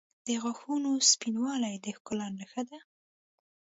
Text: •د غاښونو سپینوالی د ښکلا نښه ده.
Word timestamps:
•د 0.27 0.29
غاښونو 0.41 0.91
سپینوالی 1.11 1.75
د 1.85 1.87
ښکلا 1.97 2.27
نښه 2.39 2.63
ده. 2.69 2.79